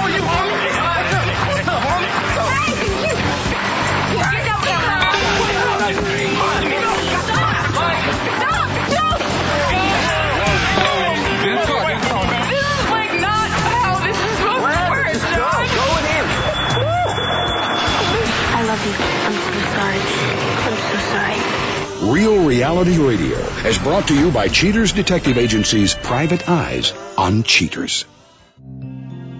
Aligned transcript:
Reality 22.83 23.07
Radio 23.07 23.39
is 23.65 23.79
brought 23.79 24.09
to 24.09 24.15
you 24.19 24.33
by 24.33 24.49
Cheaters 24.49 24.93
Detective 24.93 25.39
Agency's 25.39 25.95
Private 25.95 26.49
Eyes 26.49 26.93
on 27.17 27.45
Cheaters. 27.45 28.07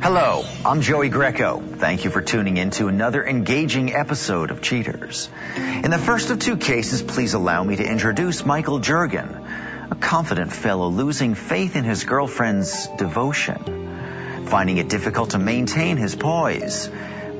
Hello, 0.01 0.45
I'm 0.65 0.81
Joey 0.81 1.09
Greco. 1.09 1.61
Thank 1.61 2.05
you 2.05 2.11
for 2.11 2.23
tuning 2.23 2.57
in 2.57 2.71
to 2.79 2.87
another 2.87 3.27
engaging 3.27 3.93
episode 3.93 4.53
of 4.53 4.63
Cheaters. 4.63 5.29
In 5.57 5.91
the 5.91 5.99
first 5.99 6.31
of 6.31 6.39
two 6.39 6.57
cases, 6.57 7.03
please 7.03 7.35
allow 7.35 7.65
me 7.65 7.75
to 7.75 7.85
introduce 7.85 8.47
Michael 8.47 8.79
Jurgen, 8.79 9.45
a 9.91 9.97
confident 9.97 10.53
fellow 10.53 10.87
losing 10.87 11.35
faith 11.35 11.75
in 11.75 11.83
his 11.83 12.05
girlfriend's 12.05 12.87
devotion. 12.97 14.47
Finding 14.47 14.77
it 14.77 14.89
difficult 14.89 15.31
to 15.31 15.41
maintain 15.41 15.97
his 15.97 16.15
poise, 16.15 16.89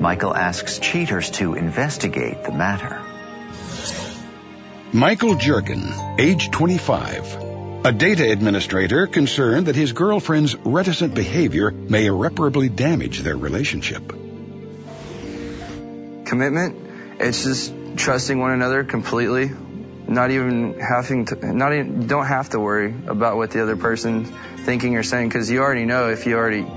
Michael 0.01 0.35
asks 0.35 0.79
cheaters 0.79 1.31
to 1.39 1.53
investigate 1.53 2.43
the 2.43 2.51
matter. 2.51 3.12
Michael 4.95 5.33
Jurgen, 5.33 5.91
age 6.19 6.51
25. 6.51 7.85
A 7.85 7.91
data 7.91 8.31
administrator 8.31 9.07
concerned 9.07 9.65
that 9.65 9.75
his 9.75 9.91
girlfriend's 9.91 10.55
reticent 10.55 11.15
behavior 11.15 11.71
may 11.71 12.05
irreparably 12.05 12.69
damage 12.69 13.21
their 13.21 13.35
relationship. 13.35 14.07
commitment. 16.25 16.75
It's 17.19 17.43
just 17.43 17.73
trusting 17.95 18.39
one 18.39 18.51
another 18.51 18.83
completely. 18.83 19.49
Not 20.07 20.29
even 20.29 20.79
having 20.79 21.25
to, 21.25 21.53
not 21.53 21.73
even, 21.73 22.05
don't 22.05 22.27
have 22.27 22.51
to 22.51 22.59
worry 22.59 22.93
about 23.07 23.35
what 23.35 23.49
the 23.49 23.63
other 23.63 23.75
person's 23.75 24.29
thinking 24.63 24.95
or 24.95 25.01
saying 25.01 25.29
because 25.29 25.49
you 25.49 25.61
already 25.61 25.85
know 25.85 26.11
if 26.11 26.27
you 26.27 26.35
already, 26.35 26.67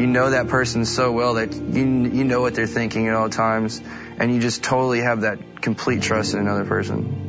you 0.00 0.06
know 0.06 0.30
that 0.30 0.46
person 0.46 0.84
so 0.84 1.10
well 1.10 1.34
that 1.34 1.52
you, 1.54 1.84
you 1.84 2.22
know 2.22 2.40
what 2.40 2.54
they're 2.54 2.68
thinking 2.68 3.08
at 3.08 3.14
all 3.14 3.30
times 3.30 3.80
and 4.18 4.32
you 4.32 4.40
just 4.40 4.62
totally 4.62 5.00
have 5.00 5.22
that 5.22 5.60
complete 5.60 6.02
trust 6.02 6.34
in 6.34 6.40
another 6.40 6.64
person. 6.64 7.23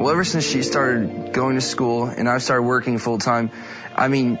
Well, 0.00 0.08
ever 0.08 0.24
since 0.24 0.46
she 0.46 0.62
started 0.62 1.34
going 1.34 1.56
to 1.56 1.60
school 1.60 2.06
and 2.06 2.26
I've 2.26 2.42
started 2.42 2.62
working 2.62 2.96
full 2.96 3.18
time, 3.18 3.50
I 3.94 4.08
mean, 4.08 4.38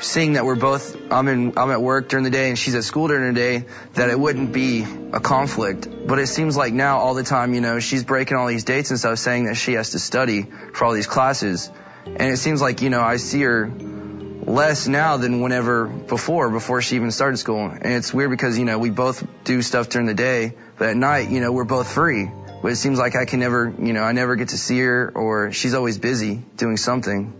seeing 0.00 0.32
that 0.32 0.46
we're 0.46 0.54
both 0.54 0.96
I'm 1.12 1.28
in 1.28 1.52
I'm 1.58 1.70
at 1.70 1.82
work 1.82 2.08
during 2.08 2.24
the 2.24 2.30
day 2.30 2.48
and 2.48 2.58
she's 2.58 2.74
at 2.74 2.82
school 2.82 3.08
during 3.08 3.34
the 3.34 3.38
day 3.38 3.66
that 3.92 4.08
it 4.08 4.18
wouldn't 4.18 4.54
be 4.54 4.86
a 5.12 5.20
conflict. 5.20 5.86
But 6.06 6.18
it 6.18 6.28
seems 6.28 6.56
like 6.56 6.72
now 6.72 6.96
all 7.00 7.12
the 7.12 7.24
time 7.24 7.52
you 7.52 7.60
know 7.60 7.78
she's 7.78 8.04
breaking 8.04 8.38
all 8.38 8.46
these 8.46 8.64
dates 8.64 8.88
and 8.88 8.98
stuff 8.98 9.18
saying 9.18 9.44
that 9.44 9.56
she 9.56 9.74
has 9.74 9.90
to 9.90 9.98
study 9.98 10.46
for 10.72 10.86
all 10.86 10.94
these 10.94 11.06
classes. 11.06 11.70
And 12.06 12.32
it 12.32 12.38
seems 12.38 12.62
like 12.62 12.80
you 12.80 12.88
know 12.88 13.02
I 13.02 13.18
see 13.18 13.42
her 13.42 13.70
less 13.70 14.88
now 14.88 15.18
than 15.18 15.42
whenever 15.42 15.88
before 15.88 16.48
before 16.48 16.80
she 16.80 16.96
even 16.96 17.10
started 17.10 17.36
school. 17.36 17.66
And 17.66 17.92
it's 17.92 18.14
weird 18.14 18.30
because 18.30 18.58
you 18.58 18.64
know 18.64 18.78
we 18.78 18.88
both 18.88 19.22
do 19.44 19.60
stuff 19.60 19.90
during 19.90 20.06
the 20.06 20.14
day 20.14 20.54
but 20.78 20.88
at 20.88 20.96
night 20.96 21.28
you 21.28 21.40
know 21.42 21.52
we're 21.52 21.64
both 21.64 21.92
free 21.92 22.30
but 22.62 22.72
it 22.72 22.76
seems 22.76 22.98
like 22.98 23.16
I 23.16 23.24
can 23.24 23.40
never 23.40 23.72
you 23.78 23.92
know 23.92 24.02
I 24.02 24.12
never 24.12 24.36
get 24.36 24.50
to 24.50 24.58
see 24.58 24.78
her 24.80 25.12
or 25.14 25.52
she's 25.52 25.74
always 25.74 25.98
busy 25.98 26.42
doing 26.56 26.76
something 26.76 27.32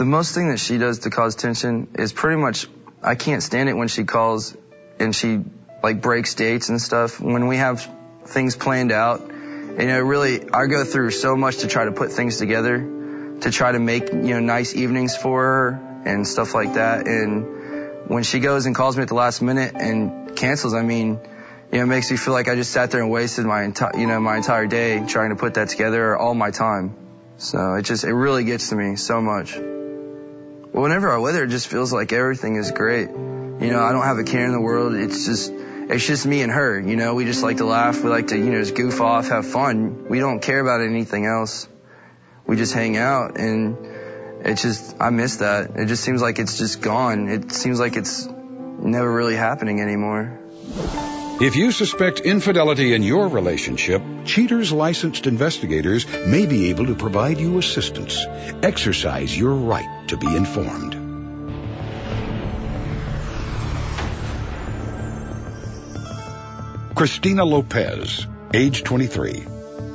the 0.00 0.06
most 0.06 0.34
thing 0.34 0.48
that 0.48 0.58
she 0.58 0.78
does 0.78 1.00
to 1.00 1.10
cause 1.10 1.34
tension 1.34 1.88
is 1.94 2.10
pretty 2.10 2.40
much 2.40 2.66
I 3.02 3.16
can't 3.16 3.42
stand 3.42 3.68
it 3.68 3.74
when 3.74 3.88
she 3.88 4.04
calls 4.04 4.56
and 4.98 5.14
she 5.14 5.40
like 5.82 6.00
breaks 6.00 6.34
dates 6.34 6.70
and 6.70 6.80
stuff. 6.80 7.20
When 7.20 7.48
we 7.48 7.58
have 7.58 7.86
things 8.24 8.56
planned 8.56 8.92
out, 8.92 9.20
you 9.20 9.86
know, 9.86 10.00
really 10.00 10.48
I 10.50 10.66
go 10.68 10.84
through 10.84 11.10
so 11.10 11.36
much 11.36 11.58
to 11.58 11.68
try 11.68 11.84
to 11.84 11.92
put 11.92 12.12
things 12.12 12.38
together 12.38 12.78
to 13.42 13.50
try 13.50 13.72
to 13.72 13.78
make, 13.78 14.10
you 14.10 14.34
know, 14.34 14.40
nice 14.40 14.74
evenings 14.74 15.16
for 15.16 15.42
her 15.42 16.02
and 16.06 16.26
stuff 16.26 16.54
like 16.54 16.74
that. 16.74 17.06
And 17.06 18.08
when 18.08 18.22
she 18.22 18.40
goes 18.40 18.64
and 18.64 18.74
calls 18.74 18.96
me 18.96 19.02
at 19.02 19.08
the 19.08 19.14
last 19.14 19.42
minute 19.42 19.74
and 19.74 20.34
cancels, 20.34 20.72
I 20.72 20.80
mean, 20.80 21.20
you 21.72 21.78
know, 21.78 21.84
it 21.84 21.86
makes 21.86 22.10
me 22.10 22.16
feel 22.16 22.34
like 22.34 22.48
I 22.48 22.56
just 22.56 22.72
sat 22.72 22.90
there 22.90 23.00
and 23.00 23.10
wasted 23.10 23.46
my 23.46 23.62
entire, 23.62 23.96
you 23.96 24.06
know, 24.06 24.18
my 24.18 24.36
entire 24.36 24.66
day 24.66 25.04
trying 25.06 25.30
to 25.30 25.36
put 25.36 25.54
that 25.54 25.68
together 25.68 26.10
or 26.10 26.18
all 26.18 26.34
my 26.34 26.50
time. 26.50 26.96
So 27.38 27.74
it 27.74 27.82
just, 27.82 28.02
it 28.04 28.12
really 28.12 28.44
gets 28.44 28.70
to 28.70 28.76
me 28.76 28.96
so 28.96 29.20
much. 29.20 29.56
Well, 29.56 30.82
whenever 30.82 31.12
I 31.12 31.18
weather, 31.18 31.44
it 31.44 31.50
just 31.50 31.68
feels 31.68 31.92
like 31.92 32.12
everything 32.12 32.56
is 32.56 32.72
great. 32.72 33.08
You 33.08 33.70
know, 33.70 33.82
I 33.82 33.92
don't 33.92 34.02
have 34.02 34.18
a 34.18 34.24
care 34.24 34.44
in 34.44 34.52
the 34.52 34.60
world. 34.60 34.94
It's 34.94 35.26
just, 35.26 35.52
it's 35.52 36.06
just 36.06 36.26
me 36.26 36.42
and 36.42 36.50
her. 36.50 36.80
You 36.80 36.96
know, 36.96 37.14
we 37.14 37.24
just 37.24 37.42
like 37.42 37.58
to 37.58 37.66
laugh. 37.66 38.02
We 38.02 38.10
like 38.10 38.28
to, 38.28 38.36
you 38.36 38.50
know, 38.50 38.60
just 38.60 38.74
goof 38.74 39.00
off, 39.00 39.28
have 39.28 39.46
fun. 39.46 40.08
We 40.08 40.18
don't 40.18 40.40
care 40.40 40.60
about 40.60 40.80
anything 40.80 41.24
else. 41.24 41.68
We 42.46 42.56
just 42.56 42.74
hang 42.74 42.96
out 42.96 43.38
and 43.38 43.76
it's 44.44 44.62
just, 44.62 44.96
I 44.98 45.10
miss 45.10 45.36
that. 45.36 45.76
It 45.76 45.86
just 45.86 46.02
seems 46.02 46.20
like 46.20 46.40
it's 46.40 46.58
just 46.58 46.80
gone. 46.80 47.28
It 47.28 47.52
seems 47.52 47.78
like 47.78 47.96
it's 47.96 48.26
never 48.26 49.12
really 49.12 49.36
happening 49.36 49.80
anymore. 49.80 50.40
If 51.40 51.56
you 51.56 51.72
suspect 51.72 52.20
infidelity 52.20 52.94
in 52.94 53.02
your 53.02 53.28
relationship, 53.28 54.02
Cheaters 54.30 54.70
licensed 54.70 55.26
investigators 55.26 56.06
may 56.26 56.46
be 56.46 56.70
able 56.70 56.86
to 56.86 56.94
provide 56.94 57.38
you 57.38 57.58
assistance. 57.58 58.24
Exercise 58.62 59.36
your 59.36 59.54
right 59.54 60.08
to 60.08 60.16
be 60.16 60.36
informed. 60.36 60.94
Christina 66.94 67.44
Lopez, 67.44 68.26
age 68.54 68.84
23. 68.84 69.46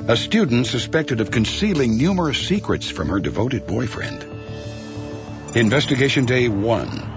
A 0.08 0.16
student 0.18 0.66
suspected 0.66 1.22
of 1.22 1.30
concealing 1.30 1.96
numerous 1.96 2.46
secrets 2.46 2.90
from 2.90 3.08
her 3.08 3.20
devoted 3.20 3.66
boyfriend. 3.66 4.22
Investigation 5.56 6.26
Day 6.26 6.48
1. 6.48 7.15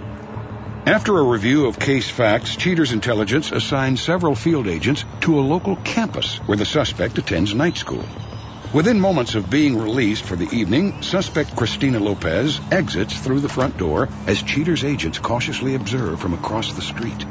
After 0.90 1.16
a 1.20 1.24
review 1.24 1.68
of 1.68 1.78
case 1.78 2.10
facts, 2.10 2.56
Cheaters 2.56 2.94
Intelligence 2.94 3.52
assigned 3.52 4.00
several 4.00 4.34
field 4.34 4.68
agents 4.68 5.06
to 5.22 5.38
a 5.38 5.48
local 5.54 5.76
campus 5.76 6.38
where 6.48 6.58
the 6.58 6.66
suspect 6.66 7.20
attends 7.20 7.54
night 7.54 7.78
school. 7.78 8.04
Within 8.74 9.00
moments 9.00 9.36
of 9.36 9.52
being 9.52 9.78
released 9.78 10.24
for 10.24 10.36
the 10.36 10.50
evening, 10.52 11.04
suspect 11.04 11.56
Christina 11.56 12.00
Lopez 12.00 12.60
exits 12.72 13.20
through 13.20 13.42
the 13.42 13.48
front 13.48 13.78
door 13.78 14.10
as 14.26 14.42
Cheaters 14.42 14.84
agents 14.84 15.20
cautiously 15.20 15.76
observe 15.76 16.20
from 16.20 16.34
across 16.34 16.74
the 16.74 16.82
street. 16.82 17.24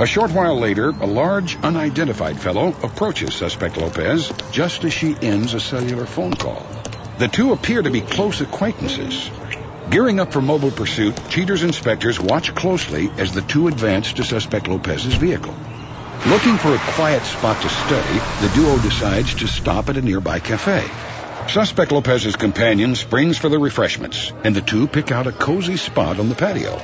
A 0.00 0.06
short 0.06 0.32
while 0.32 0.58
later, 0.58 0.88
a 0.88 1.06
large, 1.06 1.56
unidentified 1.62 2.40
fellow 2.40 2.74
approaches 2.82 3.32
suspect 3.32 3.76
Lopez 3.76 4.32
just 4.50 4.82
as 4.82 4.92
she 4.92 5.16
ends 5.22 5.54
a 5.54 5.60
cellular 5.60 6.04
phone 6.04 6.34
call. 6.34 6.66
The 7.18 7.28
two 7.28 7.52
appear 7.52 7.80
to 7.80 7.92
be 7.92 8.00
close 8.00 8.40
acquaintances. 8.40 9.30
Gearing 9.90 10.20
up 10.20 10.32
for 10.34 10.42
mobile 10.42 10.70
pursuit, 10.70 11.16
Cheater's 11.30 11.62
inspectors 11.62 12.20
watch 12.20 12.54
closely 12.54 13.10
as 13.16 13.32
the 13.32 13.40
two 13.40 13.68
advance 13.68 14.12
to 14.12 14.22
suspect 14.22 14.68
Lopez's 14.68 15.14
vehicle. 15.14 15.54
Looking 16.26 16.58
for 16.58 16.74
a 16.74 16.92
quiet 16.92 17.22
spot 17.22 17.62
to 17.62 17.70
study, 17.70 18.18
the 18.42 18.52
duo 18.54 18.78
decides 18.80 19.34
to 19.36 19.46
stop 19.46 19.88
at 19.88 19.96
a 19.96 20.02
nearby 20.02 20.40
cafe. 20.40 20.84
Suspect 21.48 21.90
Lopez's 21.90 22.36
companion 22.36 22.96
springs 22.96 23.38
for 23.38 23.48
the 23.48 23.58
refreshments, 23.58 24.30
and 24.44 24.54
the 24.54 24.60
two 24.60 24.88
pick 24.88 25.10
out 25.10 25.26
a 25.26 25.32
cozy 25.32 25.78
spot 25.78 26.20
on 26.20 26.28
the 26.28 26.34
patio. 26.34 26.78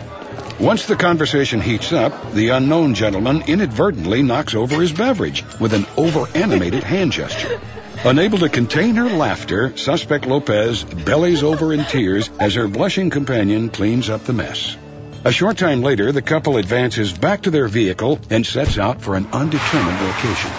Once 0.58 0.86
the 0.86 0.96
conversation 0.96 1.60
heats 1.60 1.92
up, 1.92 2.32
the 2.32 2.48
unknown 2.50 2.94
gentleman 2.94 3.42
inadvertently 3.46 4.22
knocks 4.22 4.54
over 4.54 4.80
his 4.80 4.92
beverage 4.92 5.44
with 5.60 5.74
an 5.74 5.84
over-animated 5.98 6.82
hand 6.82 7.12
gesture. 7.12 7.60
Unable 8.06 8.36
to 8.40 8.50
contain 8.50 8.96
her 8.96 9.08
laughter, 9.08 9.74
suspect 9.78 10.26
Lopez 10.26 10.84
bellies 10.84 11.42
over 11.42 11.72
in 11.72 11.86
tears 11.86 12.28
as 12.38 12.52
her 12.52 12.68
blushing 12.68 13.08
companion 13.08 13.70
cleans 13.70 14.10
up 14.10 14.24
the 14.24 14.34
mess. 14.34 14.76
A 15.24 15.32
short 15.32 15.56
time 15.56 15.80
later, 15.80 16.12
the 16.12 16.20
couple 16.20 16.58
advances 16.58 17.14
back 17.14 17.44
to 17.44 17.50
their 17.50 17.66
vehicle 17.66 18.20
and 18.28 18.44
sets 18.44 18.76
out 18.76 19.00
for 19.00 19.16
an 19.16 19.26
undetermined 19.32 20.02
location. 20.02 20.50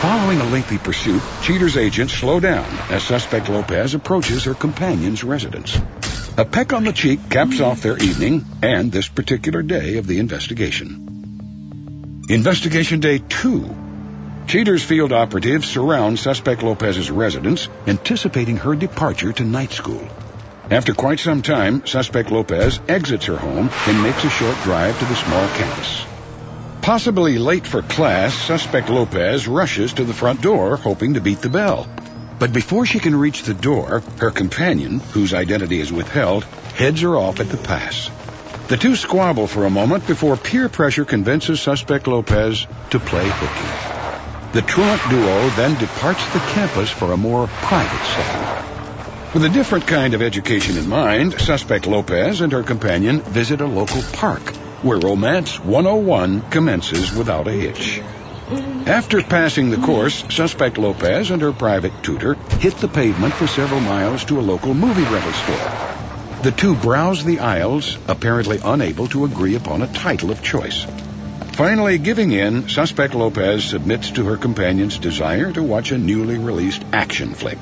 Following 0.00 0.40
a 0.40 0.50
lengthy 0.50 0.78
pursuit, 0.78 1.22
Cheater's 1.42 1.76
agents 1.76 2.12
slow 2.12 2.40
down 2.40 2.66
as 2.90 3.04
suspect 3.04 3.48
Lopez 3.48 3.94
approaches 3.94 4.42
her 4.42 4.54
companion's 4.54 5.22
residence. 5.22 5.78
A 6.36 6.44
peck 6.44 6.72
on 6.72 6.82
the 6.82 6.92
cheek 6.92 7.20
caps 7.30 7.60
off 7.60 7.82
their 7.82 7.98
evening 7.98 8.44
and 8.62 8.90
this 8.90 9.06
particular 9.06 9.62
day 9.62 9.98
of 9.98 10.08
the 10.08 10.18
investigation. 10.18 12.26
Investigation 12.28 12.98
Day 12.98 13.18
2. 13.18 13.89
Cheater's 14.50 14.82
field 14.82 15.12
operatives 15.12 15.68
surround 15.68 16.18
suspect 16.18 16.64
Lopez's 16.64 17.08
residence, 17.08 17.68
anticipating 17.86 18.56
her 18.56 18.74
departure 18.74 19.32
to 19.32 19.44
night 19.44 19.70
school. 19.70 20.02
After 20.68 20.92
quite 20.92 21.20
some 21.20 21.40
time, 21.40 21.86
suspect 21.86 22.32
Lopez 22.32 22.80
exits 22.88 23.26
her 23.26 23.36
home 23.36 23.70
and 23.86 24.02
makes 24.02 24.24
a 24.24 24.28
short 24.28 24.56
drive 24.64 24.98
to 24.98 25.04
the 25.04 25.14
small 25.14 25.46
campus. 25.50 26.04
Possibly 26.82 27.38
late 27.38 27.64
for 27.64 27.82
class, 27.82 28.34
suspect 28.34 28.90
Lopez 28.90 29.46
rushes 29.46 29.92
to 29.92 30.02
the 30.02 30.12
front 30.12 30.42
door, 30.42 30.74
hoping 30.76 31.14
to 31.14 31.20
beat 31.20 31.42
the 31.42 31.48
bell. 31.48 31.88
But 32.40 32.52
before 32.52 32.86
she 32.86 32.98
can 32.98 33.14
reach 33.14 33.44
the 33.44 33.54
door, 33.54 34.02
her 34.18 34.32
companion, 34.32 34.98
whose 34.98 35.32
identity 35.32 35.78
is 35.78 35.92
withheld, 35.92 36.42
heads 36.74 37.02
her 37.02 37.16
off 37.16 37.38
at 37.38 37.50
the 37.50 37.56
pass. 37.56 38.10
The 38.66 38.76
two 38.76 38.96
squabble 38.96 39.46
for 39.46 39.64
a 39.64 39.70
moment 39.70 40.08
before 40.08 40.36
peer 40.36 40.68
pressure 40.68 41.04
convinces 41.04 41.60
suspect 41.60 42.08
Lopez 42.08 42.66
to 42.90 42.98
play 42.98 43.28
hooky. 43.28 43.99
The 44.52 44.62
truant 44.62 45.00
duo 45.08 45.48
then 45.50 45.76
departs 45.76 46.26
the 46.32 46.40
campus 46.40 46.90
for 46.90 47.12
a 47.12 47.16
more 47.16 47.46
private 47.46 48.04
setting. 48.04 49.32
With 49.32 49.44
a 49.44 49.48
different 49.48 49.86
kind 49.86 50.12
of 50.12 50.22
education 50.22 50.76
in 50.76 50.88
mind, 50.88 51.40
suspect 51.40 51.86
Lopez 51.86 52.40
and 52.40 52.50
her 52.50 52.64
companion 52.64 53.20
visit 53.20 53.60
a 53.60 53.66
local 53.66 54.02
park 54.14 54.40
where 54.82 54.98
Romance 54.98 55.60
101 55.60 56.50
commences 56.50 57.14
without 57.14 57.46
a 57.46 57.52
hitch. 57.52 58.02
After 58.86 59.22
passing 59.22 59.70
the 59.70 59.86
course, 59.86 60.24
suspect 60.30 60.78
Lopez 60.78 61.30
and 61.30 61.42
her 61.42 61.52
private 61.52 62.02
tutor 62.02 62.34
hit 62.58 62.76
the 62.78 62.88
pavement 62.88 63.34
for 63.34 63.46
several 63.46 63.80
miles 63.80 64.24
to 64.24 64.40
a 64.40 64.42
local 64.42 64.74
movie 64.74 65.04
rental 65.04 65.32
store. 65.32 65.70
The 66.42 66.50
two 66.50 66.74
browse 66.74 67.22
the 67.22 67.38
aisles, 67.38 67.98
apparently 68.08 68.58
unable 68.64 69.06
to 69.08 69.26
agree 69.26 69.54
upon 69.54 69.82
a 69.82 69.92
title 69.92 70.32
of 70.32 70.42
choice. 70.42 70.86
Finally 71.52 71.98
giving 71.98 72.32
in, 72.32 72.68
suspect 72.68 73.14
Lopez 73.14 73.64
submits 73.64 74.10
to 74.12 74.24
her 74.24 74.36
companion's 74.36 74.98
desire 74.98 75.52
to 75.52 75.62
watch 75.62 75.92
a 75.92 75.98
newly 75.98 76.38
released 76.38 76.82
action 76.92 77.34
flick. 77.34 77.58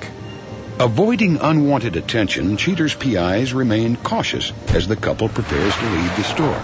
Avoiding 0.80 1.38
unwanted 1.40 1.96
attention, 1.96 2.56
Cheater's 2.56 2.94
PIs 2.94 3.52
remain 3.52 3.96
cautious 3.96 4.52
as 4.68 4.86
the 4.86 4.94
couple 4.94 5.28
prepares 5.28 5.74
to 5.74 5.86
leave 5.86 6.16
the 6.16 6.22
store. 6.22 6.62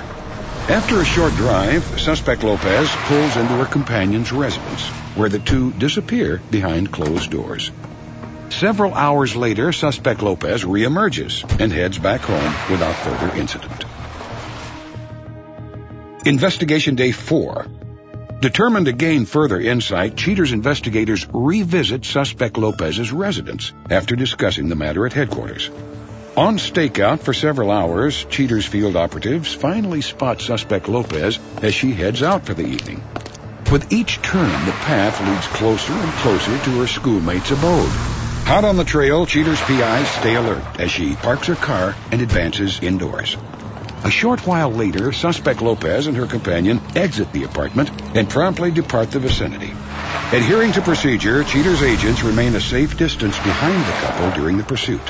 After 0.69 1.01
a 1.01 1.05
short 1.05 1.33
drive, 1.35 2.01
suspect 2.01 2.45
Lopez 2.45 2.89
pulls 3.09 3.37
into 3.37 3.59
her 3.59 3.67
companion's 3.67 4.31
residence, 4.31 4.87
where 5.17 5.29
the 5.29 5.41
two 5.41 5.73
disappear 5.73 6.41
behind 6.51 6.93
closed 6.93 7.31
doors. 7.31 7.73
Several 8.51 8.95
hours 8.95 9.35
later, 9.35 9.73
suspect 9.73 10.23
Lopez 10.23 10.63
reemerges 10.63 11.45
and 11.61 11.73
heads 11.73 11.99
back 11.99 12.21
home 12.21 12.55
without 12.71 12.95
further 12.95 13.35
incident. 13.37 13.85
Investigation 16.27 16.95
Day 16.95 17.13
4. 17.13 17.67
Determined 18.41 18.87
to 18.87 18.93
gain 18.93 19.27
further 19.27 19.61
insight, 19.61 20.17
Cheater's 20.17 20.53
investigators 20.53 21.27
revisit 21.31 22.07
suspect 22.07 22.57
Lopez's 22.57 23.13
residence 23.13 23.75
after 23.91 24.17
discussing 24.17 24.71
the 24.71 24.75
matter 24.75 25.05
at 25.05 25.13
headquarters. 25.13 25.69
On 26.35 26.57
stakeout 26.57 27.21
for 27.21 27.35
several 27.35 27.71
hours, 27.71 28.25
Cheater's 28.31 28.65
field 28.65 28.97
operatives 28.97 29.53
finally 29.53 30.01
spot 30.01 30.41
suspect 30.41 30.89
Lopez 30.89 31.39
as 31.61 31.75
she 31.75 31.93
heads 31.93 32.23
out 32.23 32.47
for 32.47 32.55
the 32.55 32.67
evening. 32.67 33.03
With 33.71 33.93
each 33.93 34.23
turn, 34.23 34.65
the 34.65 34.73
path 34.73 35.21
leads 35.21 35.47
closer 35.59 35.93
and 35.93 36.13
closer 36.23 36.59
to 36.65 36.81
her 36.81 36.87
schoolmate's 36.87 37.51
abode. 37.51 37.91
Hot 38.47 38.65
on 38.65 38.79
the 38.79 38.85
trail, 38.85 39.27
Cheater's 39.27 39.61
PIs 39.61 40.09
stay 40.09 40.37
alert 40.37 40.81
as 40.81 40.91
she 40.91 41.17
parks 41.17 41.49
her 41.49 41.55
car 41.55 41.95
and 42.11 42.23
advances 42.23 42.83
indoors. 42.83 43.37
A 44.05 44.11
short 44.11 44.47
while 44.47 44.71
later, 44.71 45.13
suspect 45.13 45.63
Lopez 45.63 46.07
and 46.07 46.17
her 46.19 46.27
companion 46.27 46.79
exit 46.95 47.33
the 47.33 47.45
apartment 47.45 47.91
and 48.15 48.29
promptly 48.29 48.71
depart 48.71 49.11
the 49.11 49.19
vicinity. 49.19 49.73
Adhering 50.31 50.73
to 50.73 50.83
procedure, 50.83 51.43
Cheater's 51.43 51.83
agents 51.83 52.23
remain 52.23 52.55
a 52.55 52.61
safe 52.61 52.99
distance 52.99 53.39
behind 53.39 53.81
the 53.81 53.93
couple 53.93 54.31
during 54.33 54.59
the 54.59 54.65
pursuit. 54.65 55.01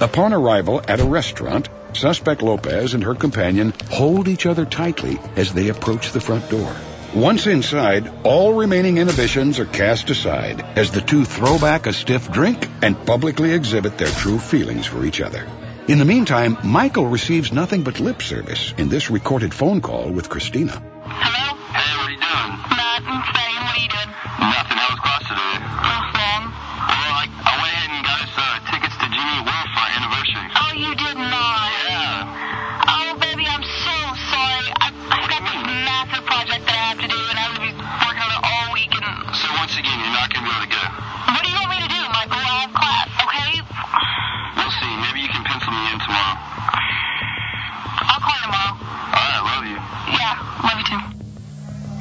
Upon 0.00 0.32
arrival 0.32 0.80
at 0.86 1.00
a 1.00 1.04
restaurant, 1.04 1.68
suspect 1.94 2.42
Lopez 2.42 2.94
and 2.94 3.02
her 3.02 3.16
companion 3.16 3.72
hold 3.90 4.28
each 4.28 4.46
other 4.46 4.66
tightly 4.66 5.18
as 5.34 5.52
they 5.52 5.68
approach 5.68 6.12
the 6.12 6.20
front 6.20 6.48
door. 6.48 6.72
Once 7.16 7.48
inside, 7.48 8.08
all 8.22 8.54
remaining 8.54 8.98
inhibitions 8.98 9.58
are 9.58 9.66
cast 9.66 10.10
aside 10.10 10.60
as 10.78 10.92
the 10.92 11.00
two 11.00 11.24
throw 11.24 11.58
back 11.58 11.86
a 11.86 11.92
stiff 11.92 12.30
drink 12.30 12.68
and 12.82 13.04
publicly 13.04 13.52
exhibit 13.52 13.98
their 13.98 14.06
true 14.06 14.38
feelings 14.38 14.86
for 14.86 15.04
each 15.04 15.20
other. 15.20 15.44
In 15.88 15.98
the 15.98 16.04
meantime, 16.04 16.56
Michael 16.62 17.06
receives 17.06 17.52
nothing 17.52 17.82
but 17.82 17.98
lip 17.98 18.22
service 18.22 18.72
in 18.78 18.88
this 18.88 19.10
recorded 19.10 19.52
phone 19.52 19.80
call 19.80 20.10
with 20.10 20.28
Christina. 20.28 20.80
Hello? 21.04 21.61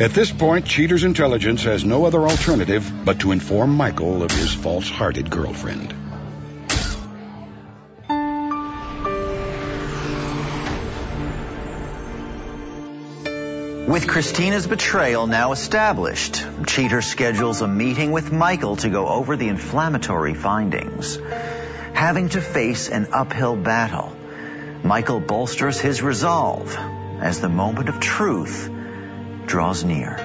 At 0.01 0.15
this 0.15 0.31
point, 0.31 0.65
Cheater's 0.65 1.03
intelligence 1.03 1.61
has 1.65 1.85
no 1.85 2.05
other 2.05 2.27
alternative 2.27 2.91
but 3.05 3.19
to 3.19 3.31
inform 3.31 3.77
Michael 3.77 4.23
of 4.23 4.31
his 4.31 4.51
false-hearted 4.51 5.29
girlfriend. 5.29 5.93
With 13.87 14.07
Christina's 14.07 14.65
betrayal 14.65 15.27
now 15.27 15.51
established, 15.51 16.43
Cheater 16.65 17.03
schedules 17.03 17.61
a 17.61 17.67
meeting 17.67 18.11
with 18.11 18.31
Michael 18.31 18.77
to 18.77 18.89
go 18.89 19.07
over 19.07 19.37
the 19.37 19.49
inflammatory 19.49 20.33
findings. 20.33 21.19
Having 21.93 22.29
to 22.29 22.41
face 22.41 22.89
an 22.89 23.09
uphill 23.13 23.55
battle, 23.55 24.11
Michael 24.83 25.19
bolsters 25.19 25.79
his 25.79 26.01
resolve 26.01 26.75
as 27.19 27.39
the 27.39 27.49
moment 27.49 27.87
of 27.87 27.99
truth 27.99 28.71
draws 29.51 29.83
near. 29.83 30.15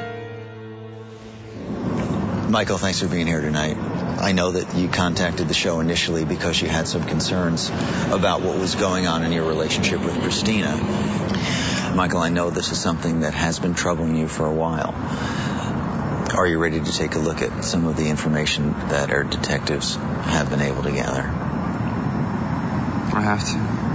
Michael, 2.48 2.78
thanks 2.78 3.00
for 3.00 3.08
being 3.08 3.26
here 3.26 3.40
tonight. 3.40 3.76
I 3.76 4.30
know 4.30 4.52
that 4.52 4.76
you 4.76 4.86
contacted 4.86 5.48
the 5.48 5.54
show 5.54 5.80
initially 5.80 6.24
because 6.24 6.62
you 6.62 6.68
had 6.68 6.86
some 6.86 7.02
concerns 7.02 7.68
about 7.68 8.42
what 8.42 8.56
was 8.56 8.76
going 8.76 9.08
on 9.08 9.24
in 9.24 9.32
your 9.32 9.48
relationship 9.48 10.00
with 10.00 10.14
Christina. 10.20 10.76
Michael, 11.96 12.20
I 12.20 12.28
know 12.28 12.50
this 12.50 12.70
is 12.70 12.80
something 12.80 13.20
that 13.22 13.34
has 13.34 13.58
been 13.58 13.74
troubling 13.74 14.14
you 14.14 14.28
for 14.28 14.46
a 14.46 14.54
while. 14.54 14.94
Are 16.36 16.46
you 16.46 16.60
ready 16.60 16.78
to 16.78 16.92
take 16.92 17.16
a 17.16 17.18
look 17.18 17.42
at 17.42 17.64
some 17.64 17.86
of 17.86 17.96
the 17.96 18.08
information 18.08 18.74
that 18.90 19.10
our 19.10 19.24
detectives 19.24 19.96
have 19.96 20.50
been 20.50 20.60
able 20.60 20.84
to 20.84 20.92
gather? 20.92 21.22
I 23.12 23.22
have 23.22 23.44
to. 23.44 23.85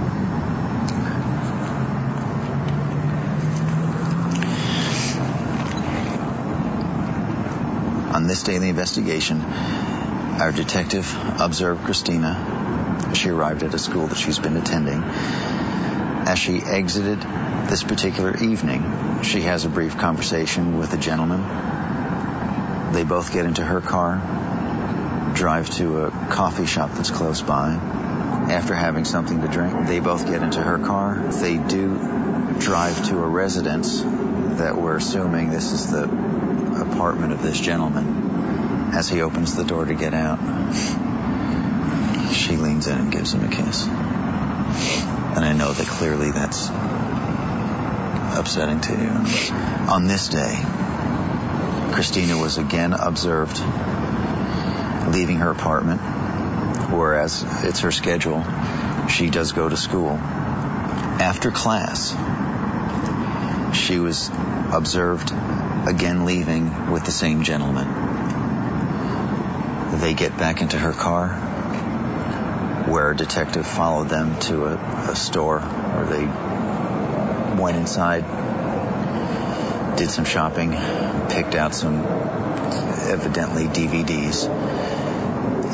On 8.22 8.28
this 8.28 8.44
day 8.44 8.54
in 8.54 8.62
the 8.62 8.68
investigation, 8.68 9.40
our 9.40 10.52
detective 10.52 11.12
observed 11.40 11.82
Christina 11.82 13.10
She 13.14 13.30
arrived 13.30 13.64
at 13.64 13.74
a 13.74 13.80
school 13.80 14.06
that 14.06 14.16
she's 14.16 14.38
been 14.38 14.56
attending. 14.56 15.02
As 15.02 16.38
she 16.38 16.62
exited 16.62 17.20
this 17.68 17.82
particular 17.82 18.36
evening, 18.36 19.22
she 19.24 19.40
has 19.40 19.64
a 19.64 19.68
brief 19.68 19.98
conversation 19.98 20.78
with 20.78 20.94
a 20.94 20.98
gentleman. 20.98 22.92
They 22.92 23.02
both 23.02 23.32
get 23.32 23.44
into 23.44 23.64
her 23.64 23.80
car, 23.80 25.32
drive 25.34 25.68
to 25.78 26.04
a 26.04 26.10
coffee 26.30 26.66
shop 26.66 26.92
that's 26.94 27.10
close 27.10 27.42
by. 27.42 27.72
After 27.72 28.72
having 28.72 29.04
something 29.04 29.40
to 29.40 29.48
drink, 29.48 29.88
they 29.88 29.98
both 29.98 30.28
get 30.28 30.44
into 30.44 30.62
her 30.62 30.78
car. 30.78 31.28
They 31.40 31.56
do 31.56 31.96
drive 32.60 33.04
to 33.08 33.18
a 33.18 33.26
residence 33.26 34.00
that 34.00 34.76
we're 34.76 34.96
assuming 34.96 35.50
this 35.50 35.72
is 35.72 35.90
the 35.90 36.41
apartment 37.02 37.32
of 37.32 37.42
this 37.42 37.58
gentleman. 37.58 38.92
As 38.94 39.08
he 39.08 39.22
opens 39.22 39.56
the 39.56 39.64
door 39.64 39.84
to 39.84 39.94
get 39.94 40.14
out, 40.14 40.38
she 42.32 42.56
leans 42.56 42.86
in 42.86 42.96
and 42.96 43.10
gives 43.10 43.32
him 43.32 43.42
a 43.42 43.48
kiss. 43.48 43.88
And 43.88 45.44
I 45.44 45.52
know 45.52 45.72
that 45.72 45.88
clearly 45.88 46.30
that's 46.30 46.68
upsetting 48.38 48.82
to 48.82 48.92
you. 48.92 49.10
On 49.90 50.06
this 50.06 50.28
day, 50.28 50.54
Christina 51.92 52.38
was 52.38 52.58
again 52.58 52.92
observed 52.92 53.58
leaving 55.12 55.38
her 55.38 55.50
apartment, 55.50 56.00
whereas 56.92 57.44
it's 57.64 57.80
her 57.80 57.90
schedule. 57.90 58.44
She 59.08 59.28
does 59.28 59.50
go 59.50 59.68
to 59.68 59.76
school. 59.76 60.12
After 60.12 61.50
class, 61.50 62.14
she 63.82 63.98
was 63.98 64.30
observed 64.72 65.32
again 65.86 66.24
leaving 66.24 66.92
with 66.92 67.04
the 67.04 67.10
same 67.10 67.42
gentleman. 67.42 67.88
They 70.00 70.14
get 70.14 70.38
back 70.38 70.62
into 70.62 70.78
her 70.78 70.92
car, 70.92 71.28
where 72.88 73.10
a 73.10 73.16
detective 73.16 73.66
followed 73.66 74.08
them 74.08 74.38
to 74.40 74.66
a, 74.66 74.76
a 75.10 75.16
store 75.16 75.60
where 75.60 76.06
they 76.06 76.26
went 77.60 77.76
inside, 77.76 78.24
did 79.96 80.10
some 80.10 80.24
shopping, 80.24 80.70
picked 81.28 81.54
out 81.54 81.74
some 81.74 82.04
evidently 83.10 83.66
DVDs, 83.66 84.48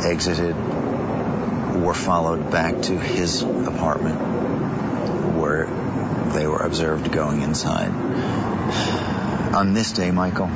exited, 0.04 0.56
were 1.82 1.94
followed 1.94 2.50
back 2.50 2.80
to 2.82 2.98
his 2.98 3.42
apartment 3.42 4.18
where 5.38 5.66
they 6.38 6.46
were 6.46 6.60
observed 6.60 7.10
going 7.10 7.42
inside. 7.42 7.90
On 9.54 9.72
this 9.74 9.90
day, 9.90 10.12
Michael, 10.12 10.46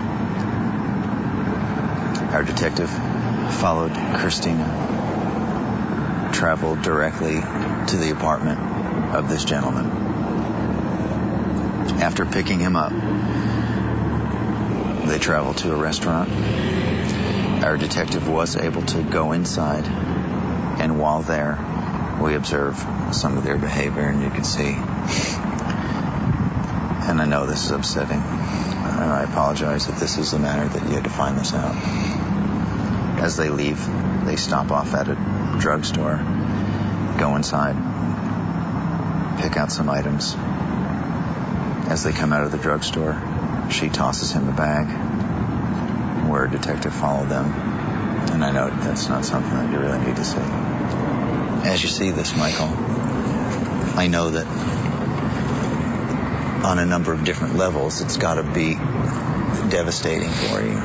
our 2.30 2.44
detective 2.44 2.88
followed 3.54 3.92
Christina, 4.14 4.68
traveled 6.32 6.82
directly 6.82 7.40
to 7.40 7.96
the 7.96 8.12
apartment 8.12 8.60
of 9.12 9.28
this 9.28 9.44
gentleman. 9.44 9.86
After 12.00 12.26
picking 12.26 12.60
him 12.60 12.76
up, 12.76 12.92
they 15.08 15.18
traveled 15.18 15.56
to 15.58 15.72
a 15.72 15.76
restaurant. 15.76 16.30
Our 17.64 17.76
detective 17.76 18.28
was 18.28 18.54
able 18.56 18.82
to 18.82 19.02
go 19.02 19.32
inside, 19.32 19.86
and 20.80 21.00
while 21.00 21.22
there, 21.22 21.58
we 22.22 22.36
observed 22.36 22.78
some 23.12 23.36
of 23.36 23.42
their 23.42 23.58
behavior, 23.58 24.02
and 24.02 24.22
you 24.22 24.30
can 24.30 24.44
see. 24.44 24.78
And 27.12 27.20
I 27.20 27.26
know 27.26 27.44
this 27.44 27.66
is 27.66 27.70
upsetting, 27.72 28.16
and 28.16 29.12
I 29.12 29.24
apologize 29.24 29.86
if 29.86 30.00
this 30.00 30.16
is 30.16 30.30
the 30.30 30.38
manner 30.38 30.66
that 30.66 30.82
you 30.88 30.94
had 30.94 31.04
to 31.04 31.10
find 31.10 31.36
this 31.36 31.52
out. 31.52 31.76
As 33.20 33.36
they 33.36 33.50
leave, 33.50 33.86
they 34.24 34.36
stop 34.36 34.70
off 34.70 34.94
at 34.94 35.08
a 35.10 35.58
drugstore, 35.60 36.16
go 37.18 37.36
inside, 37.36 37.76
pick 39.42 39.58
out 39.58 39.70
some 39.70 39.90
items. 39.90 40.34
As 41.90 42.02
they 42.02 42.12
come 42.12 42.32
out 42.32 42.44
of 42.44 42.50
the 42.50 42.56
drugstore, 42.56 43.20
she 43.70 43.90
tosses 43.90 44.32
him 44.32 44.48
a 44.48 44.52
bag 44.52 44.86
where 46.30 46.46
a 46.46 46.50
detective 46.50 46.94
followed 46.94 47.28
them. 47.28 47.44
And 48.32 48.42
I 48.42 48.52
know 48.52 48.70
that's 48.70 49.10
not 49.10 49.26
something 49.26 49.52
that 49.52 49.70
you 49.70 49.78
really 49.78 49.98
need 49.98 50.16
to 50.16 50.24
see. 50.24 50.40
As 51.68 51.82
you 51.82 51.90
see 51.90 52.10
this, 52.10 52.34
Michael, 52.34 52.70
I 53.98 54.08
know 54.10 54.30
that 54.30 54.71
on 56.64 56.78
a 56.78 56.86
number 56.86 57.12
of 57.12 57.24
different 57.24 57.56
levels, 57.56 58.00
it's 58.00 58.16
got 58.16 58.34
to 58.34 58.42
be 58.42 58.74
devastating 59.68 60.30
for 60.30 60.60
you. 60.60 60.78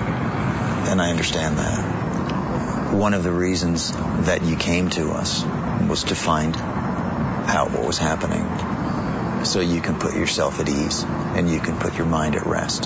And 0.90 1.02
I 1.02 1.10
understand 1.12 1.58
that. 1.58 2.94
One 2.94 3.14
of 3.14 3.24
the 3.24 3.32
reasons 3.32 3.92
that 3.92 4.44
you 4.44 4.56
came 4.56 4.90
to 4.92 5.12
us 5.12 5.44
was 5.88 6.06
to 6.06 6.16
find 6.16 6.56
out 6.56 7.72
what 7.72 7.86
was 7.86 7.98
happening 7.98 9.46
so 9.46 9.60
you 9.60 9.82
can 9.82 10.00
put 10.00 10.16
yourself 10.16 10.60
at 10.60 10.68
ease 10.68 11.04
and 11.04 11.50
you 11.50 11.60
can 11.60 11.78
put 11.78 11.96
your 11.98 12.08
mind 12.08 12.36
at 12.36 12.46
rest. 12.46 12.86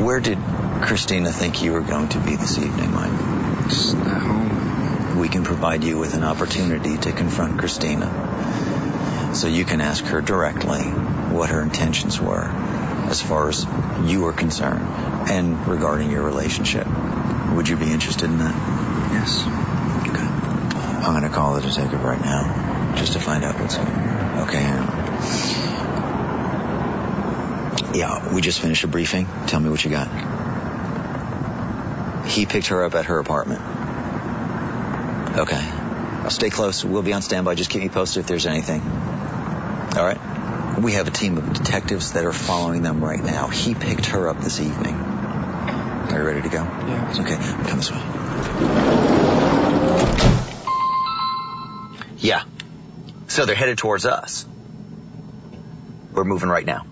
Where 0.00 0.20
did 0.20 0.38
Christina 0.82 1.30
think 1.30 1.62
you 1.62 1.72
were 1.72 1.82
going 1.82 2.08
to 2.10 2.18
be 2.18 2.36
this 2.36 2.58
evening, 2.58 2.92
Mike? 2.92 3.68
Just 3.68 3.94
at 3.94 4.20
home. 4.20 5.18
We 5.18 5.28
can 5.28 5.44
provide 5.44 5.84
you 5.84 5.98
with 5.98 6.14
an 6.14 6.24
opportunity 6.24 6.96
to 6.96 7.12
confront 7.12 7.58
Christina 7.58 8.10
so 9.34 9.46
you 9.46 9.64
can 9.64 9.80
ask 9.80 10.04
her 10.06 10.20
directly 10.20 10.82
what 11.32 11.50
her 11.50 11.62
intentions 11.62 12.20
were 12.20 12.48
as 13.08 13.20
far 13.20 13.48
as 13.48 13.66
you 14.04 14.26
are 14.26 14.32
concerned 14.32 14.86
and 15.30 15.66
regarding 15.66 16.10
your 16.10 16.22
relationship. 16.22 16.86
Would 17.54 17.68
you 17.68 17.76
be 17.76 17.90
interested 17.90 18.30
in 18.30 18.38
that? 18.38 18.54
Yes. 19.12 19.42
Okay. 20.08 20.26
I'm 21.04 21.12
going 21.12 21.22
to 21.22 21.28
call 21.28 21.54
the 21.54 21.60
detective 21.62 22.02
right 22.02 22.20
now 22.20 22.94
just 22.96 23.12
to 23.14 23.20
find 23.20 23.44
out 23.44 23.58
what's 23.60 23.76
going 23.76 23.88
on. 23.88 24.40
Okay. 24.44 24.62
Yeah, 27.98 28.32
we 28.32 28.40
just 28.40 28.60
finished 28.60 28.84
a 28.84 28.88
briefing. 28.88 29.26
Tell 29.46 29.60
me 29.60 29.68
what 29.68 29.84
you 29.84 29.90
got. 29.90 30.08
He 32.26 32.46
picked 32.46 32.68
her 32.68 32.84
up 32.84 32.94
at 32.94 33.06
her 33.06 33.18
apartment. 33.18 33.60
Okay. 35.36 35.60
I'll 36.22 36.30
stay 36.30 36.50
close. 36.50 36.84
We'll 36.84 37.02
be 37.02 37.12
on 37.12 37.20
standby. 37.20 37.56
Just 37.56 37.70
keep 37.70 37.82
me 37.82 37.88
posted 37.88 38.20
if 38.20 38.26
there's 38.26 38.46
anything. 38.46 38.80
All 38.80 40.04
right. 40.04 40.18
We 40.80 40.92
have 40.92 41.06
a 41.06 41.10
team 41.10 41.38
of 41.38 41.52
detectives 41.52 42.12
that 42.12 42.24
are 42.24 42.32
following 42.32 42.82
them 42.82 43.04
right 43.04 43.22
now. 43.22 43.48
He 43.48 43.74
picked 43.74 44.06
her 44.06 44.28
up 44.28 44.40
this 44.40 44.60
evening. 44.60 44.94
Are 44.94 46.18
you 46.18 46.24
ready 46.24 46.42
to 46.42 46.48
go? 46.48 46.62
Yeah. 46.62 47.14
Okay. 47.20 47.36
Come 47.68 47.78
this 47.78 47.90
way. 47.90 48.02
Yeah. 52.18 52.44
So 53.28 53.46
they're 53.46 53.56
headed 53.56 53.78
towards 53.78 54.06
us. 54.06 54.46
We're 56.12 56.24
moving 56.24 56.48
right 56.48 56.66
now. 56.66 56.86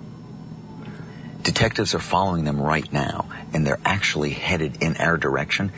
Detectives 1.42 1.94
are 1.94 2.00
following 2.00 2.44
them 2.44 2.60
right 2.60 2.90
now, 2.92 3.28
and 3.52 3.66
they're 3.66 3.80
actually 3.84 4.30
headed 4.30 4.82
in 4.82 4.96
our 4.96 5.16
direction. 5.16 5.72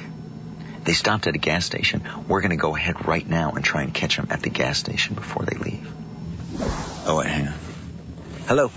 They 0.85 0.93
stopped 0.93 1.27
at 1.27 1.35
a 1.35 1.39
gas 1.39 1.65
station. 1.65 2.03
We're 2.29 2.41
going 2.41 2.51
to 2.51 2.57
go 2.57 2.75
ahead 2.75 3.07
right 3.07 3.27
now 3.27 3.53
and 3.53 3.65
try 3.65 3.83
and 3.83 3.95
catch 3.95 4.17
them 4.17 4.27
at 4.31 4.43
the 4.43 4.51
gas 4.51 4.79
station 4.79 5.15
before 5.15 5.45
they 5.45 5.57
leave. 5.57 5.89
Oh, 7.05 7.17
wait, 7.19 7.29
hang 7.29 7.49
on. 7.49 7.55
Hello. 8.47 8.71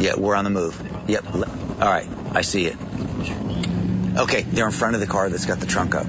Yeah, 0.00 0.16
we're 0.16 0.34
on 0.34 0.44
the 0.44 0.50
move. 0.50 0.80
Yep. 1.08 1.34
All 1.34 1.40
right, 1.80 2.08
I 2.32 2.42
see 2.42 2.66
it. 2.66 2.76
Okay, 4.16 4.42
they're 4.42 4.66
in 4.66 4.72
front 4.72 4.94
of 4.94 5.00
the 5.00 5.06
car 5.06 5.28
that's 5.28 5.46
got 5.46 5.60
the 5.60 5.66
trunk 5.66 5.94
up. 5.94 6.06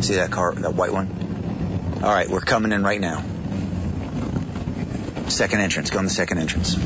See 0.00 0.14
that 0.14 0.30
car, 0.30 0.54
that 0.54 0.74
white 0.74 0.92
one? 0.92 2.00
All 2.02 2.12
right, 2.12 2.28
we're 2.28 2.40
coming 2.40 2.72
in 2.72 2.84
right 2.84 3.00
now. 3.00 3.24
Second 5.28 5.60
entrance. 5.60 5.90
Go 5.90 5.98
in 5.98 6.04
the 6.04 6.10
second 6.10 6.38
entrance. 6.38 6.76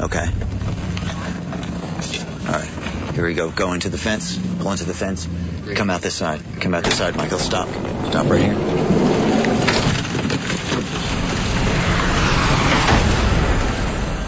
Okay. 0.00 0.26
All 2.46 2.52
right. 2.52 3.12
Here 3.14 3.24
we 3.24 3.34
go. 3.34 3.50
Go 3.50 3.72
into 3.72 3.88
the 3.88 3.98
fence. 3.98 4.38
Pull 4.58 4.72
into 4.72 4.84
the 4.84 4.94
fence. 4.94 5.28
Come 5.74 5.88
out 5.88 6.02
this 6.02 6.14
side. 6.14 6.42
Come 6.60 6.74
out 6.74 6.84
this 6.84 6.98
side, 6.98 7.16
Michael. 7.16 7.38
Stop. 7.38 7.68
Stop 8.08 8.28
right 8.28 8.42
here. 8.42 8.95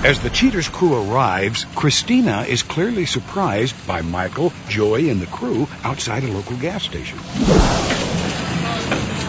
As 0.04 0.20
the 0.20 0.30
cheaters 0.30 0.68
crew 0.68 0.94
arrives, 0.94 1.64
Christina 1.74 2.42
is 2.48 2.62
clearly 2.62 3.04
surprised 3.04 3.74
by 3.86 4.00
Michael, 4.02 4.52
Joey, 4.68 5.10
and 5.10 5.20
the 5.20 5.26
crew 5.26 5.66
outside 5.82 6.22
a 6.24 6.28
local 6.28 6.56
gas 6.56 6.84
station. 6.84 7.18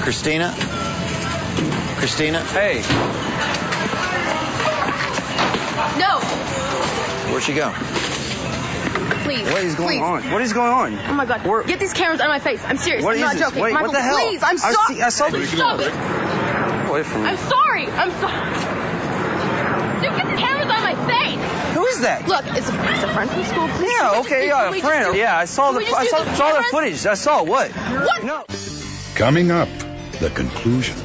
Christina? 0.04 0.54
Christina? 1.98 2.44
Hey, 2.46 2.82
No, 6.00 6.20
Where'd 7.32 7.44
she 7.44 7.54
go? 7.56 7.72
please. 9.24 9.46
what 9.52 9.64
is 9.64 9.76
going 9.76 10.00
please. 10.00 10.02
on? 10.02 10.32
What 10.32 10.42
is 10.42 10.54
going 10.54 10.72
on? 10.72 11.00
Oh 11.10 11.14
my 11.14 11.26
God! 11.26 11.46
We're- 11.46 11.66
Get 11.66 11.80
these 11.80 11.94
cameras 11.94 12.20
out 12.22 12.28
of 12.28 12.32
my 12.32 12.40
face. 12.40 12.64
I'm 12.66 12.78
serious. 12.78 13.04
What 13.04 13.12
I'm 13.12 13.16
is 13.18 13.22
not 13.22 13.34
this? 13.34 13.42
joking. 13.42 13.62
Wait, 13.64 13.74
what 13.74 13.82
Michael, 13.82 13.94
the 13.94 14.02
hell? 14.02 14.18
please. 14.18 14.42
I'm 14.44 14.56
I 14.56 14.72
sorry. 14.72 14.96
see- 14.96 15.02
I 15.02 15.10
saw 15.10 15.30
the- 15.30 15.46
Stop 15.46 15.80
it. 15.82 16.90
Away 16.90 17.04
from 17.04 17.24
me. 17.24 17.30
I'm 17.30 17.38
sorry. 17.38 17.86
I'm 17.88 18.12
sorry. 18.22 18.50
Dude, 20.02 20.16
get 20.16 20.26
the 20.32 20.38
cameras 20.42 20.70
out 20.72 20.80
of 20.80 20.84
my 20.84 20.96
face. 21.06 21.76
Who 21.76 21.79
is 21.90 22.02
that? 22.02 22.28
Look, 22.28 22.46
it's 22.48 22.70
a, 22.70 22.92
it's 22.94 23.04
a 23.04 23.08
friend 23.14 23.30
from 23.30 23.44
school. 23.44 23.68
Please. 23.70 23.92
Yeah, 23.92 24.00
can 24.00 24.12
we 24.12 24.16
just- 24.18 24.26
okay, 24.32 24.48
yeah, 24.48 24.70
a 24.70 24.82
friend. 24.82 25.14
do- 25.14 25.20
Yeah, 25.20 25.38
I 25.38 25.46
saw 25.46 25.72
the 25.72 25.80
I 25.86 26.06
saw, 26.06 26.24
the 26.24 26.36
saw 26.36 26.54
the 26.58 26.64
footage. 26.64 27.06
I 27.06 27.14
saw 27.16 27.44
what? 27.44 27.72
What? 27.72 28.24
No. 28.24 28.44
Coming 29.16 29.52
up, 29.52 29.68
the 30.20 30.30
conclusion. 30.30 30.96